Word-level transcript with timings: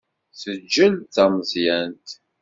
Teǧǧel 0.39 0.93
d 1.01 1.05
tameẓyant. 1.13 2.07